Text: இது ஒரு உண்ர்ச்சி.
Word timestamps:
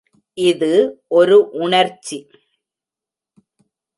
இது 0.37 0.69
ஒரு 1.09 1.37
உண்ர்ச்சி. 1.59 2.17